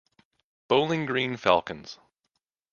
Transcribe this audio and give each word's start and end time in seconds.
Bowling 0.67 1.05
Green 1.05 1.37
Falcons 1.37 1.99